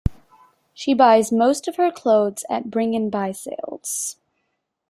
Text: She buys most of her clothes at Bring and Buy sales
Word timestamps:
She 0.73 0.95
buys 0.95 1.31
most 1.31 1.67
of 1.67 1.75
her 1.75 1.91
clothes 1.91 2.43
at 2.49 2.71
Bring 2.71 2.95
and 2.95 3.11
Buy 3.11 3.33
sales 3.33 4.17